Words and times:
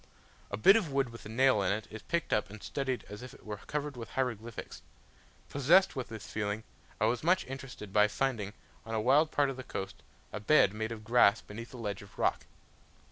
A 0.49 0.57
bit 0.57 0.75
of 0.75 0.91
wood 0.91 1.09
with 1.09 1.27
a 1.27 1.29
nail 1.29 1.61
in 1.61 1.71
it, 1.71 1.87
is 1.91 2.01
picked 2.01 2.33
up 2.33 2.49
and 2.49 2.63
studied 2.63 3.05
as 3.07 3.21
if 3.21 3.35
it 3.35 3.45
were 3.45 3.57
covered 3.57 3.95
with 3.95 4.09
hieroglyphics. 4.09 4.81
Possessed 5.47 5.95
with 5.95 6.07
this 6.09 6.25
feeling, 6.25 6.63
I 6.99 7.05
was 7.05 7.21
much 7.23 7.45
interested 7.45 7.93
by 7.93 8.07
finding, 8.07 8.53
on 8.83 8.95
a 8.95 8.99
wild 8.99 9.29
part 9.29 9.51
of 9.51 9.57
the 9.57 9.63
coast, 9.63 10.01
a 10.33 10.39
bed 10.39 10.73
made 10.73 10.91
of 10.91 11.03
grass 11.03 11.41
beneath 11.41 11.71
a 11.71 11.77
ledge 11.77 12.01
of 12.01 12.17
rock. 12.17 12.45